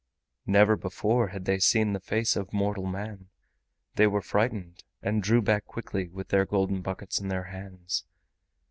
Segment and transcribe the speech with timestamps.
[0.47, 3.29] Never before had they seen the face of mortal man;
[3.97, 8.03] they were frightened, and drew back quickly with their golden buckets in their hands.